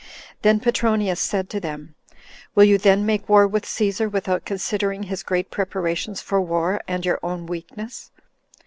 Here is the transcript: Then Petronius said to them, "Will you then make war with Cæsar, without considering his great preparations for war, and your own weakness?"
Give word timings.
Then 0.41 0.59
Petronius 0.59 1.19
said 1.21 1.47
to 1.51 1.59
them, 1.59 1.93
"Will 2.55 2.63
you 2.63 2.79
then 2.79 3.05
make 3.05 3.29
war 3.29 3.47
with 3.47 3.65
Cæsar, 3.65 4.11
without 4.11 4.45
considering 4.45 5.03
his 5.03 5.21
great 5.21 5.51
preparations 5.51 6.23
for 6.23 6.41
war, 6.41 6.81
and 6.87 7.05
your 7.05 7.19
own 7.21 7.45
weakness?" 7.45 8.09